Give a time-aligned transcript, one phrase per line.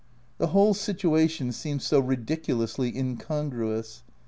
[0.39, 4.01] The whole situation seemed so ridiculously incongruous.